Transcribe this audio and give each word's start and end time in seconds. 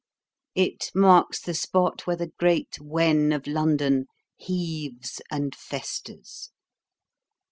It 0.55 0.89
marks 0.95 1.39
the 1.39 1.53
spot 1.53 2.07
where 2.07 2.15
the 2.15 2.31
great 2.39 2.79
wen 2.81 3.31
of 3.31 3.45
London 3.45 4.07
heaves 4.35 5.21
and 5.29 5.53
festers. 5.55 6.49